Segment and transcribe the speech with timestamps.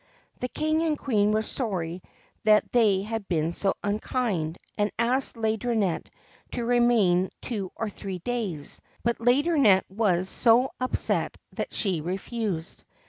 [0.39, 2.01] The King and Queen were sorry
[2.43, 6.07] that they had been so unkind, and asked Laideronnette
[6.53, 12.83] to remain two or three days; but Laideron nette was so upset that she refused.